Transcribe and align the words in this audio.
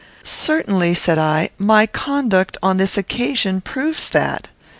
"Certainly," 0.23 0.95
said 0.95 1.19
I, 1.19 1.51
"my 1.59 1.85
conduct, 1.85 2.57
on 2.63 2.77
this 2.77 2.97
occasion, 2.97 3.61
proves 3.61 4.09
that. 4.09 4.47